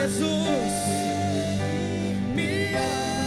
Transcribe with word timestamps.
Jesus 0.00 0.48
me 2.34 2.74
ama. 2.74 3.20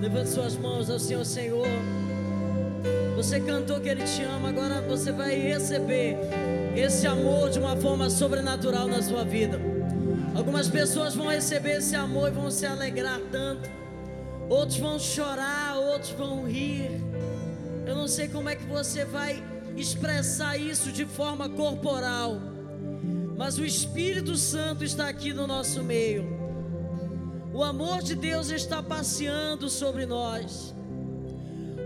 Levante 0.00 0.30
suas 0.30 0.56
mãos 0.56 0.88
ao 0.88 0.98
Senhor, 0.98 1.24
Senhor. 1.26 1.66
Você 3.16 3.38
cantou 3.40 3.78
que 3.80 3.90
Ele 3.90 4.02
te 4.04 4.22
ama, 4.22 4.48
agora 4.48 4.80
você 4.80 5.12
vai 5.12 5.34
receber 5.34 6.16
esse 6.74 7.06
amor 7.06 7.50
de 7.50 7.58
uma 7.58 7.76
forma 7.76 8.08
sobrenatural 8.08 8.88
na 8.88 9.02
sua 9.02 9.24
vida. 9.24 9.60
Algumas 10.34 10.70
pessoas 10.70 11.14
vão 11.14 11.28
receber 11.28 11.78
esse 11.78 11.94
amor 11.94 12.28
e 12.28 12.32
vão 12.32 12.50
se 12.50 12.64
alegrar 12.64 13.20
tanto, 13.30 13.68
outros 14.48 14.78
vão 14.78 14.98
chorar, 14.98 15.76
outros 15.76 16.10
vão 16.12 16.46
rir. 16.46 16.90
Eu 17.86 17.94
não 17.94 18.08
sei 18.08 18.28
como 18.28 18.48
é 18.48 18.56
que 18.56 18.64
você 18.64 19.04
vai 19.04 19.42
expressar 19.76 20.56
isso 20.56 20.90
de 20.90 21.04
forma 21.04 21.48
corporal, 21.48 22.40
mas 23.36 23.58
o 23.58 23.64
Espírito 23.64 24.36
Santo 24.36 24.82
está 24.84 25.08
aqui 25.08 25.32
no 25.32 25.46
nosso 25.46 25.82
meio. 25.82 26.36
O 27.52 27.62
amor 27.62 28.02
de 28.02 28.14
Deus 28.14 28.50
está 28.50 28.82
passeando 28.82 29.68
sobre 29.68 30.04
nós. 30.04 30.74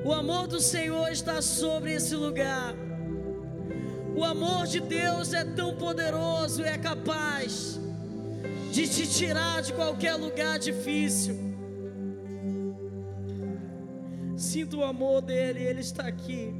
O 0.04 0.12
amor 0.12 0.46
do 0.46 0.60
Senhor 0.60 1.08
está 1.10 1.42
sobre 1.42 1.92
esse 1.92 2.16
lugar. 2.16 2.74
O 4.16 4.24
amor 4.24 4.66
de 4.66 4.80
Deus 4.80 5.32
é 5.32 5.44
tão 5.44 5.76
poderoso 5.76 6.62
e 6.62 6.64
é 6.64 6.78
capaz 6.78 7.78
de 8.72 8.88
te 8.88 9.06
tirar 9.06 9.62
de 9.62 9.72
qualquer 9.72 10.14
lugar 10.14 10.58
difícil. 10.58 11.49
Sinta 14.50 14.76
o 14.76 14.82
amor 14.82 15.22
dele, 15.22 15.62
ele 15.62 15.80
está 15.80 16.08
aqui. 16.08 16.52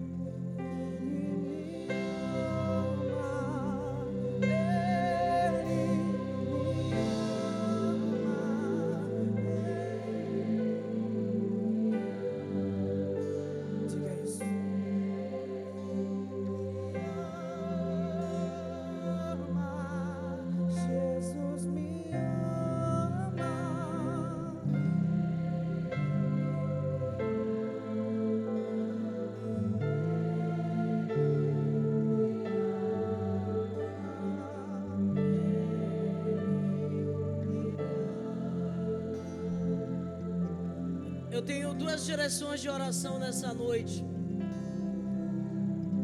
Eu 41.40 41.46
tenho 41.46 41.72
duas 41.72 42.04
direções 42.04 42.60
de 42.60 42.68
oração 42.68 43.18
nessa 43.18 43.54
noite. 43.54 44.04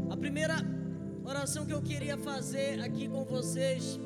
A 0.09 0.17
primeira 0.17 0.55
oração 1.23 1.67
que 1.67 1.75
eu 1.75 1.83
queria 1.83 2.17
fazer 2.17 2.81
aqui 2.81 3.07
com 3.07 3.23
vocês 3.23 4.01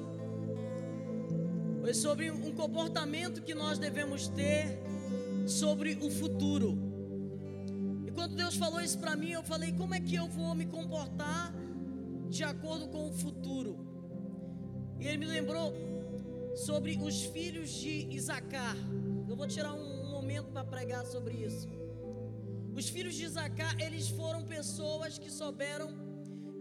foi 1.81 1.94
sobre 1.94 2.32
um 2.32 2.50
comportamento 2.50 3.43
que 3.43 3.54
nós 3.54 3.78
devemos 3.78 4.27
ter 4.27 4.77
sobre 5.47 5.97
o 6.03 6.10
futuro. 6.10 6.77
E 8.04 8.10
quando 8.10 8.34
Deus 8.34 8.56
falou 8.56 8.81
isso 8.81 8.99
para 8.99 9.15
mim, 9.15 9.31
eu 9.31 9.44
falei: 9.44 9.71
como 9.71 9.94
é 9.94 10.00
que 10.00 10.16
eu 10.16 10.27
vou 10.27 10.53
me 10.53 10.66
comportar 10.66 11.54
de 12.28 12.43
acordo 12.43 12.88
com 12.88 13.09
o 13.09 13.12
futuro? 13.12 13.78
E 14.99 15.06
ele 15.06 15.19
me 15.19 15.27
lembrou 15.27 15.72
sobre 16.56 16.99
os 17.00 17.22
filhos 17.22 17.71
de 17.71 18.09
Isacar. 18.16 18.77
Eu 19.28 19.37
vou 19.37 19.47
tirar 19.47 19.75
um, 19.75 20.00
momento 20.30 20.52
para 20.52 20.64
pregar 20.64 21.04
sobre 21.04 21.34
isso. 21.34 21.68
Os 22.72 22.88
filhos 22.88 23.14
de 23.16 23.24
Isacar, 23.24 23.74
eles 23.80 24.08
foram 24.08 24.44
pessoas 24.44 25.18
que 25.18 25.30
souberam 25.30 25.88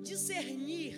discernir 0.02 0.96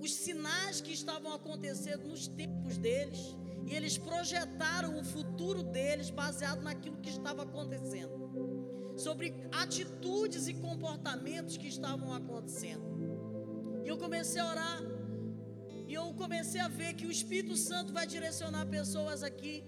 os 0.00 0.14
sinais 0.14 0.80
que 0.80 0.92
estavam 0.92 1.32
acontecendo 1.32 2.08
nos 2.08 2.26
tempos 2.26 2.78
deles 2.78 3.36
e 3.66 3.74
eles 3.74 3.98
projetaram 3.98 4.98
o 4.98 5.04
futuro 5.04 5.62
deles 5.62 6.08
baseado 6.10 6.62
naquilo 6.62 6.96
que 6.96 7.10
estava 7.10 7.42
acontecendo, 7.42 8.94
sobre 8.96 9.34
atitudes 9.52 10.48
e 10.48 10.54
comportamentos 10.54 11.58
que 11.58 11.68
estavam 11.68 12.14
acontecendo. 12.14 12.86
E 13.84 13.88
eu 13.88 13.98
comecei 13.98 14.40
a 14.40 14.48
orar 14.48 14.82
e 15.86 15.92
eu 15.92 16.14
comecei 16.14 16.62
a 16.62 16.68
ver 16.68 16.94
que 16.94 17.06
o 17.06 17.10
Espírito 17.10 17.56
Santo 17.56 17.92
vai 17.92 18.06
direcionar 18.06 18.64
pessoas 18.66 19.22
aqui 19.22 19.62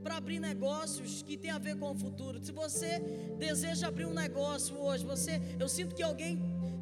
para 0.00 0.16
abrir 0.16 0.40
negócios 0.40 1.22
que 1.22 1.36
tem 1.36 1.50
a 1.50 1.58
ver 1.58 1.76
com 1.76 1.90
o 1.90 1.94
futuro. 1.94 2.42
Se 2.44 2.52
você 2.52 3.00
deseja 3.38 3.88
abrir 3.88 4.06
um 4.06 4.14
negócio 4.14 4.76
hoje, 4.78 5.04
você, 5.04 5.40
eu 5.58 5.68
sinto 5.68 5.94
que 5.94 6.02
alguém 6.02 6.34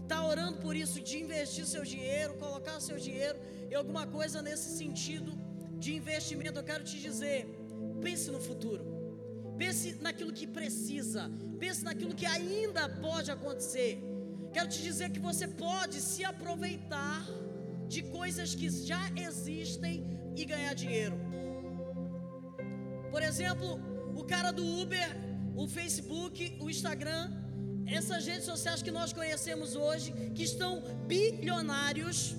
está 0.03 0.25
orando 0.25 0.59
por 0.59 0.75
isso, 0.75 1.01
de 1.01 1.19
investir 1.25 1.67
seu 1.67 1.85
dinheiro, 1.85 2.35
colocar 2.35 2.81
seu 2.81 2.99
dinheiro 2.99 3.39
em 3.71 3.75
alguma 3.75 4.07
coisa 4.07 4.41
nesse 4.41 4.77
sentido 4.79 5.33
de 5.79 5.95
investimento. 5.95 6.59
Eu 6.59 6.65
quero 6.65 6.85
te 6.85 6.99
dizer, 6.99 7.47
pense 8.01 8.31
no 8.31 8.41
futuro. 8.41 8.85
Pense 9.59 9.97
naquilo 10.01 10.33
que 10.33 10.47
precisa. 10.47 11.31
Pense 11.59 11.85
naquilo 11.85 12.15
que 12.15 12.27
ainda 12.27 12.89
pode 12.89 13.31
acontecer. 13.31 14.01
Quero 14.53 14.69
te 14.69 14.81
dizer 14.83 15.11
que 15.11 15.19
você 15.19 15.47
pode 15.47 16.01
se 16.01 16.25
aproveitar 16.25 17.27
de 17.87 18.03
coisas 18.03 18.55
que 18.55 18.69
já 18.71 19.03
existem 19.17 19.95
e 20.37 20.45
ganhar 20.45 20.75
dinheiro. 20.75 21.19
Por 23.11 23.23
exemplo, 23.23 23.81
o 24.17 24.25
cara 24.25 24.51
do 24.51 24.65
Uber, 24.83 25.09
o 25.55 25.67
Facebook, 25.67 26.57
o 26.61 26.71
Instagram, 26.71 27.25
essas 27.87 28.27
redes 28.27 28.45
sociais 28.45 28.83
que 28.83 28.91
nós 28.91 29.13
conhecemos 29.13 29.75
hoje, 29.75 30.13
que 30.35 30.43
estão 30.43 30.83
bilionários, 31.07 32.37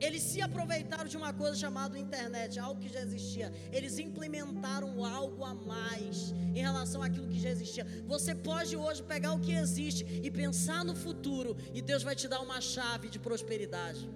eles 0.00 0.22
se 0.22 0.40
aproveitaram 0.40 1.08
de 1.12 1.16
uma 1.16 1.32
coisa 1.32 1.56
chamada 1.56 1.98
internet, 1.98 2.58
algo 2.58 2.80
que 2.80 2.88
já 2.88 3.00
existia. 3.00 3.52
Eles 3.72 3.98
implementaram 3.98 5.04
algo 5.04 5.44
a 5.44 5.54
mais 5.54 6.32
em 6.54 6.62
relação 6.68 7.02
àquilo 7.02 7.28
que 7.28 7.40
já 7.40 7.50
existia. 7.50 7.84
Você 8.06 8.34
pode 8.34 8.76
hoje 8.76 9.02
pegar 9.02 9.32
o 9.32 9.40
que 9.40 9.52
existe 9.52 10.04
e 10.22 10.30
pensar 10.30 10.84
no 10.84 10.94
futuro, 10.94 11.56
e 11.74 11.82
Deus 11.82 12.02
vai 12.02 12.14
te 12.14 12.28
dar 12.28 12.40
uma 12.40 12.60
chave 12.60 13.08
de 13.08 13.18
prosperidade. 13.18 14.08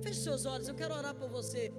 Feche 0.00 0.20
seus 0.20 0.46
olhos, 0.46 0.68
eu 0.68 0.74
quero 0.74 0.94
orar 0.94 1.14
por 1.14 1.28
você. 1.28 1.72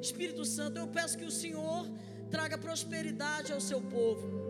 Espírito 0.00 0.44
Santo, 0.44 0.78
eu 0.78 0.88
peço 0.88 1.18
que 1.18 1.24
o 1.24 1.30
Senhor 1.30 1.88
traga 2.30 2.58
prosperidade 2.58 3.52
ao 3.52 3.60
seu 3.60 3.80
povo. 3.80 4.46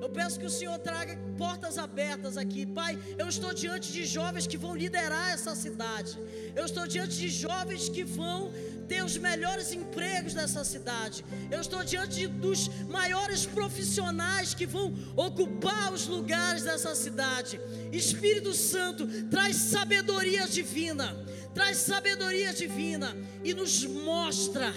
Eu 0.00 0.08
peço 0.08 0.38
que 0.40 0.46
o 0.46 0.50
Senhor 0.50 0.78
traga 0.78 1.16
portas 1.36 1.76
abertas 1.76 2.36
aqui. 2.38 2.64
Pai, 2.64 2.98
eu 3.18 3.28
estou 3.28 3.52
diante 3.52 3.92
de 3.92 4.04
jovens 4.06 4.46
que 4.46 4.56
vão 4.56 4.74
liderar 4.74 5.30
essa 5.30 5.54
cidade. 5.54 6.18
Eu 6.56 6.64
estou 6.64 6.86
diante 6.86 7.16
de 7.16 7.28
jovens 7.28 7.88
que 7.88 8.02
vão 8.02 8.50
ter 8.88 9.04
os 9.04 9.16
melhores 9.18 9.72
empregos 9.72 10.32
dessa 10.32 10.64
cidade. 10.64 11.24
Eu 11.50 11.60
estou 11.60 11.84
diante 11.84 12.14
de, 12.16 12.26
dos 12.26 12.68
maiores 12.88 13.44
profissionais 13.44 14.54
que 14.54 14.66
vão 14.66 14.94
ocupar 15.14 15.92
os 15.92 16.06
lugares 16.06 16.62
dessa 16.62 16.94
cidade. 16.94 17.60
Espírito 17.92 18.54
Santo, 18.54 19.06
traz 19.28 19.56
sabedoria 19.56 20.46
divina. 20.48 21.14
Traz 21.54 21.78
sabedoria 21.78 22.52
divina 22.52 23.16
e 23.42 23.52
nos 23.52 23.84
mostra 23.84 24.72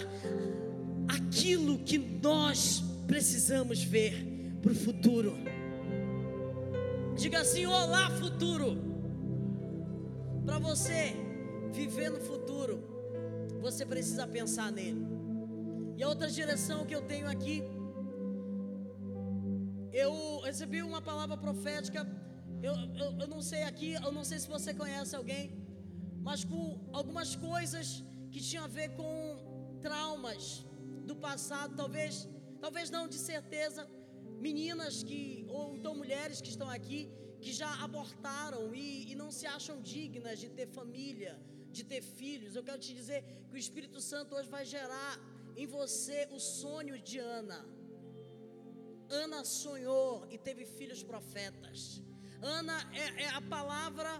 aquilo 1.07 1.79
que 1.79 1.97
nós 1.97 2.83
precisamos 3.05 3.83
ver 3.83 4.25
para 4.61 4.71
o 4.71 4.75
futuro. 4.75 5.37
Diga 7.15 7.41
assim: 7.41 7.65
Olá, 7.65 8.09
futuro. 8.11 8.93
Para 10.45 10.59
você 10.59 11.13
viver 11.71 12.09
no 12.09 12.19
futuro, 12.19 12.83
você 13.61 13.85
precisa 13.85 14.27
pensar 14.27 14.71
nele. 14.71 15.05
E 15.95 16.03
a 16.03 16.09
outra 16.09 16.29
direção 16.29 16.85
que 16.85 16.95
eu 16.95 17.01
tenho 17.01 17.29
aqui, 17.29 17.63
eu 19.91 20.41
recebi 20.43 20.81
uma 20.81 21.01
palavra 21.01 21.37
profética. 21.37 22.05
Eu, 22.61 22.73
eu, 22.95 23.19
eu 23.19 23.27
não 23.27 23.41
sei 23.41 23.63
aqui, 23.63 23.93
eu 23.93 24.11
não 24.11 24.23
sei 24.23 24.39
se 24.39 24.47
você 24.47 24.73
conhece 24.73 25.15
alguém, 25.15 25.51
mas 26.27 26.43
com 26.51 26.63
algumas 26.99 27.31
coisas 27.49 27.87
que 28.31 28.41
tinham 28.47 28.63
a 28.65 28.73
ver 28.79 28.89
com 28.99 29.15
traumas 29.85 30.43
do 31.09 31.15
passado, 31.27 31.75
talvez, 31.81 32.27
talvez 32.63 32.89
não 32.95 33.03
de 33.13 33.19
certeza, 33.31 33.81
meninas 34.47 35.03
que, 35.09 35.45
ou 35.55 35.75
então 35.75 35.93
mulheres 36.03 36.39
que 36.43 36.51
estão 36.55 36.69
aqui, 36.77 37.01
que 37.43 37.51
já 37.61 37.71
abortaram 37.87 38.63
e, 38.73 39.11
e 39.11 39.15
não 39.21 39.29
se 39.37 39.45
acham 39.57 39.75
dignas 39.93 40.39
de 40.43 40.49
ter 40.57 40.67
família, 40.79 41.33
de 41.77 41.83
ter 41.91 42.01
filhos. 42.01 42.55
Eu 42.55 42.63
quero 42.67 42.79
te 42.85 42.93
dizer 43.01 43.19
que 43.47 43.55
o 43.57 43.61
Espírito 43.65 43.99
Santo 44.11 44.35
hoje 44.35 44.49
vai 44.57 44.65
gerar 44.65 45.13
em 45.61 45.67
você 45.67 46.19
o 46.37 46.39
sonho 46.39 46.97
de 47.09 47.19
Ana. 47.19 47.59
Ana 49.23 49.39
sonhou 49.43 50.25
e 50.33 50.37
teve 50.47 50.65
filhos 50.65 51.01
profetas. 51.03 52.01
Ana 52.41 52.77
é, 53.03 53.23
é 53.25 53.29
a 53.39 53.41
palavra 53.41 54.11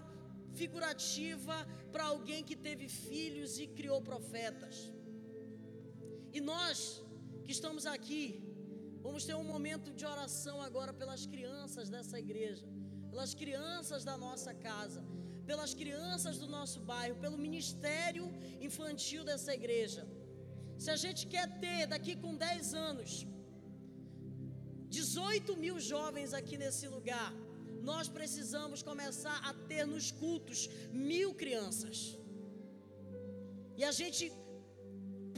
figurativa 0.60 1.56
para 1.92 2.04
alguém 2.12 2.42
que 2.48 2.56
teve 2.66 2.86
filhos 2.88 3.52
e 3.62 3.66
criou 3.78 4.00
profetas. 4.10 4.76
E 6.36 6.40
nós 6.52 6.78
que 7.44 7.52
estamos 7.56 7.84
aqui, 7.94 8.22
vamos 9.06 9.24
ter 9.28 9.34
um 9.42 9.48
momento 9.54 9.88
de 9.98 10.04
oração 10.14 10.56
agora 10.68 10.92
pelas 11.00 11.22
crianças 11.32 11.88
dessa 11.94 12.18
igreja, 12.24 12.66
pelas 13.10 13.32
crianças 13.42 14.02
da 14.08 14.16
nossa 14.26 14.52
casa, 14.68 15.02
pelas 15.50 15.72
crianças 15.80 16.38
do 16.42 16.48
nosso 16.56 16.80
bairro, 16.92 17.16
pelo 17.24 17.38
ministério 17.46 18.26
infantil 18.68 19.22
dessa 19.30 19.52
igreja. 19.60 20.02
Se 20.82 20.90
a 20.96 20.98
gente 21.04 21.22
quer 21.34 21.46
ter 21.64 21.80
daqui 21.94 22.14
com 22.22 22.34
10 22.34 22.74
anos 22.88 23.12
18 25.00 25.56
mil 25.64 25.76
jovens 25.92 26.32
aqui 26.38 26.56
nesse 26.62 26.86
lugar, 26.96 27.30
nós 27.90 28.06
precisamos 28.18 28.80
começar 28.90 29.38
a 29.50 29.52
ter 29.70 29.84
nos 29.94 30.06
cultos 30.22 30.60
mil 31.10 31.30
crianças. 31.42 31.96
E 33.78 33.82
a 33.90 33.92
gente 34.00 34.24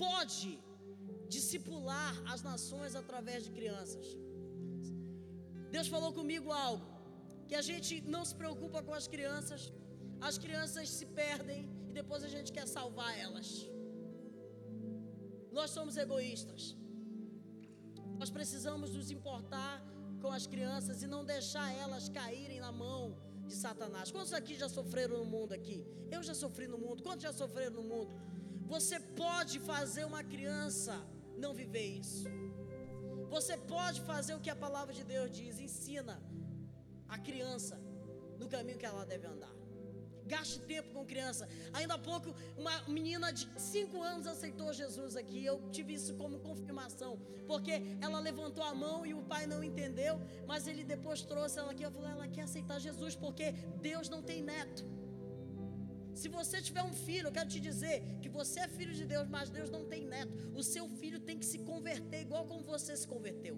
pode 0.05 0.51
discipular 1.35 2.13
as 2.33 2.43
nações 2.51 2.95
através 3.03 3.41
de 3.47 3.51
crianças. 3.59 4.07
Deus 5.77 5.89
falou 5.95 6.13
comigo 6.19 6.51
algo, 6.67 6.87
que 7.49 7.57
a 7.63 7.65
gente 7.71 7.95
não 8.15 8.23
se 8.29 8.35
preocupa 8.43 8.81
com 8.87 8.95
as 9.01 9.07
crianças, 9.15 9.63
as 10.29 10.37
crianças 10.45 10.89
se 10.99 11.07
perdem 11.23 11.63
e 11.89 11.93
depois 12.01 12.23
a 12.29 12.31
gente 12.35 12.53
quer 12.57 12.67
salvar 12.77 13.13
elas. 13.27 13.49
Nós 15.59 15.71
somos 15.77 15.97
egoístas. 16.05 16.63
Nós 18.21 18.31
precisamos 18.39 18.91
nos 18.97 19.11
importar 19.19 19.75
com 20.27 20.33
as 20.33 20.47
crianças 20.53 21.03
e 21.05 21.07
não 21.07 21.25
deixar 21.25 21.69
elas 21.83 22.09
caírem 22.09 22.59
na 22.59 22.73
mão 22.73 23.17
de 23.47 23.55
Satanás. 23.55 24.11
Quantos 24.11 24.33
aqui 24.33 24.55
já 24.63 24.69
sofreram 24.69 25.19
no 25.19 25.25
mundo 25.35 25.53
aqui? 25.59 25.79
Eu 26.11 26.21
já 26.29 26.35
sofri 26.35 26.67
no 26.73 26.79
mundo. 26.85 27.03
Quantos 27.07 27.23
já 27.29 27.33
sofreram 27.33 27.77
no 27.81 27.85
mundo? 27.93 28.11
Você 28.75 28.99
pode 29.25 29.57
fazer 29.61 30.05
uma 30.05 30.23
criança 30.25 30.95
não 31.45 31.53
viver 31.55 31.87
isso. 32.03 32.25
Você 33.35 33.57
pode 33.75 34.01
fazer 34.01 34.35
o 34.35 34.41
que 34.41 34.51
a 34.51 34.57
palavra 34.67 34.93
de 34.99 35.05
Deus 35.05 35.31
diz, 35.31 35.61
ensina 35.61 36.17
a 37.09 37.19
criança 37.29 37.77
no 38.41 38.49
caminho 38.49 38.79
que 38.83 38.87
ela 38.93 39.07
deve 39.07 39.27
andar. 39.35 39.56
Gaste 40.27 40.61
tempo 40.61 40.91
com 40.93 41.05
criança. 41.05 41.49
Ainda 41.73 41.95
há 41.95 41.99
pouco, 41.99 42.35
uma 42.57 42.83
menina 42.89 43.33
de 43.33 43.49
5 43.57 44.03
anos 44.03 44.27
aceitou 44.27 44.73
Jesus 44.73 45.17
aqui. 45.17 45.45
Eu 45.45 45.71
tive 45.71 45.95
isso 45.95 46.15
como 46.15 46.41
confirmação. 46.41 47.19
Porque 47.47 47.73
ela 48.01 48.19
levantou 48.19 48.65
a 48.65 48.75
mão 48.75 49.07
e 49.07 49.15
o 49.15 49.23
pai 49.23 49.47
não 49.47 49.63
entendeu. 49.63 50.21
Mas 50.47 50.67
ele 50.67 50.85
depois 50.85 51.23
trouxe 51.23 51.59
ela 51.59 51.73
aqui. 51.73 51.85
Eu 51.85 51.91
falei, 51.91 52.11
ela 52.11 52.29
quer 52.29 52.43
aceitar 52.43 52.79
Jesus 52.79 53.15
porque 53.15 53.53
Deus 53.81 54.09
não 54.09 54.23
tem 54.23 54.43
neto. 54.43 54.85
Se 56.21 56.29
você 56.29 56.63
tiver 56.63 56.83
um 56.83 56.95
filho, 57.07 57.29
eu 57.29 57.33
quero 57.33 57.49
te 57.55 57.61
dizer 57.61 58.19
que 58.23 58.29
você 58.29 58.61
é 58.61 58.69
filho 58.69 58.95
de 58.95 59.05
Deus, 59.05 59.29
mas 59.29 59.51
Deus 59.51 59.71
não 59.71 59.85
tem 59.93 60.07
neto. 60.07 60.33
O 60.55 60.63
seu 60.63 60.89
filho 60.89 61.21
tem 61.21 61.39
que 61.39 61.45
se 61.45 61.59
converter 61.59 62.23
igual 62.23 62.47
como 62.47 62.63
você 62.65 62.97
se 62.97 63.07
converteu. 63.07 63.57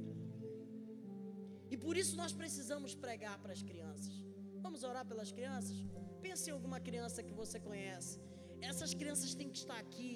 E 1.71 1.76
por 1.76 1.97
isso 1.97 2.17
nós 2.17 2.32
precisamos 2.32 2.94
pregar 2.94 3.38
para 3.38 3.53
as 3.53 3.62
crianças. 3.62 4.12
Vamos 4.61 4.82
orar 4.82 5.06
pelas 5.06 5.31
crianças? 5.31 5.76
Pense 6.26 6.44
em 6.49 6.55
alguma 6.56 6.79
criança 6.88 7.23
que 7.26 7.35
você 7.41 7.59
conhece. 7.69 8.12
Essas 8.70 8.93
crianças 9.00 9.35
têm 9.38 9.50
que 9.53 9.61
estar 9.62 9.79
aqui. 9.87 10.12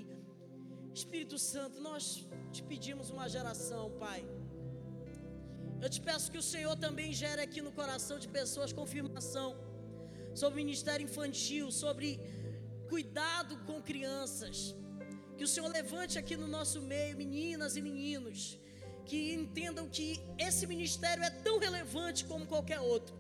Espírito 1.00 1.37
Santo, 1.52 1.76
nós 1.88 2.04
te 2.54 2.62
pedimos 2.70 3.08
uma 3.14 3.26
geração, 3.34 3.84
Pai. 4.04 4.20
Eu 5.84 5.90
te 5.94 6.00
peço 6.08 6.31
que 6.32 6.40
o 6.43 6.49
Senhor 6.52 6.75
também 6.87 7.10
gere 7.22 7.43
aqui 7.46 7.60
no 7.66 7.72
coração 7.81 8.16
de 8.25 8.28
pessoas 8.38 8.72
confirmação 8.81 9.49
sobre 10.40 10.54
o 10.56 10.64
ministério 10.64 11.04
infantil, 11.08 11.66
sobre 11.82 12.08
cuidado 12.93 13.56
com 13.69 13.87
crianças. 13.90 14.56
Que 15.37 15.44
o 15.46 15.52
Senhor 15.52 15.70
levante 15.78 16.19
aqui 16.20 16.37
no 16.43 16.48
nosso 16.56 16.81
meio 16.93 17.16
meninas 17.22 17.76
e 17.78 17.82
meninos 17.90 18.40
que 19.08 19.32
entendam 19.34 19.88
que 19.96 20.08
esse 20.38 20.66
ministério 20.66 21.22
é 21.22 21.31
tão 21.46 21.58
relevante 21.58 22.25
como 22.25 22.46
qualquer 22.46 22.81
outro. 22.81 23.14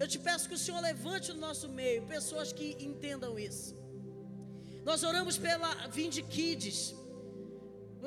Eu 0.00 0.06
te 0.12 0.18
peço 0.18 0.48
que 0.48 0.54
o 0.54 0.62
Senhor 0.64 0.80
levante 0.80 1.32
no 1.32 1.40
nosso 1.40 1.68
meio 1.68 2.02
pessoas 2.14 2.52
que 2.52 2.76
entendam 2.88 3.38
isso. 3.38 3.74
Nós 4.84 5.02
oramos 5.02 5.36
pela 5.46 5.70
Vinde 5.88 6.22
Kids, 6.22 6.94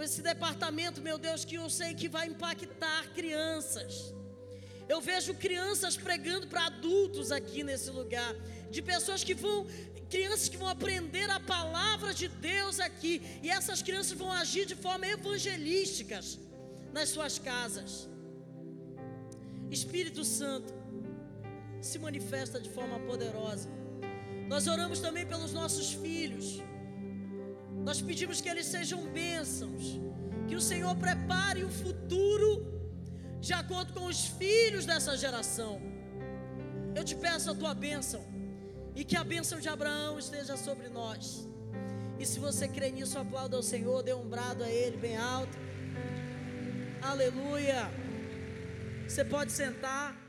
esse 0.01 0.21
departamento, 0.21 1.01
meu 1.01 1.17
Deus, 1.17 1.43
que 1.43 1.55
eu 1.55 1.69
sei 1.69 1.93
que 1.93 2.07
vai 2.07 2.27
impactar 2.27 3.01
crianças. 3.13 4.13
Eu 4.87 4.99
vejo 5.01 5.33
crianças 5.33 5.97
pregando 5.97 6.47
para 6.47 6.67
adultos 6.67 7.31
aqui 7.31 7.63
nesse 7.63 7.89
lugar, 7.89 8.33
de 8.71 8.81
pessoas 8.81 9.23
que 9.23 9.33
vão, 9.33 9.67
crianças 10.09 10.47
que 10.47 10.57
vão 10.57 10.69
aprender 10.69 11.29
a 11.29 11.39
palavra 11.39 12.13
de 12.13 12.27
Deus 12.27 12.79
aqui, 12.79 13.21
e 13.43 13.49
essas 13.49 13.81
crianças 13.81 14.17
vão 14.17 14.31
agir 14.31 14.65
de 14.65 14.75
forma 14.75 15.05
evangelísticas 15.07 16.39
nas 16.93 17.09
suas 17.09 17.37
casas. 17.37 18.07
Espírito 19.69 20.23
Santo, 20.23 20.73
se 21.81 21.97
manifesta 21.99 22.59
de 22.59 22.69
forma 22.69 22.99
poderosa. 22.99 23.69
Nós 24.47 24.67
oramos 24.67 24.99
também 24.99 25.25
pelos 25.25 25.53
nossos 25.53 25.93
filhos. 25.93 26.61
Nós 27.83 28.01
pedimos 28.01 28.41
que 28.41 28.49
eles 28.49 28.65
sejam 28.65 29.01
bênçãos, 29.07 29.99
que 30.47 30.55
o 30.55 30.61
Senhor 30.61 30.95
prepare 30.95 31.63
o 31.63 31.69
futuro 31.69 32.51
de 33.39 33.53
acordo 33.53 33.93
com 33.93 34.05
os 34.05 34.25
filhos 34.25 34.85
dessa 34.85 35.15
geração. 35.15 35.81
Eu 36.95 37.03
te 37.03 37.15
peço 37.15 37.51
a 37.51 37.55
tua 37.55 37.73
bênção 37.73 38.21
e 38.95 39.03
que 39.03 39.15
a 39.15 39.23
bênção 39.23 39.59
de 39.59 39.69
Abraão 39.69 40.19
esteja 40.19 40.57
sobre 40.57 40.89
nós. 40.89 41.47
E 42.19 42.25
se 42.25 42.39
você 42.39 42.67
crê 42.67 42.91
nisso, 42.91 43.17
aplauda 43.17 43.55
ao 43.55 43.63
Senhor, 43.63 44.03
dê 44.03 44.13
um 44.13 44.27
brado 44.27 44.63
a 44.63 44.69
Ele 44.69 44.97
bem 44.97 45.15
alto. 45.15 45.57
Aleluia. 47.01 47.89
Você 49.07 49.23
pode 49.23 49.51
sentar. 49.51 50.28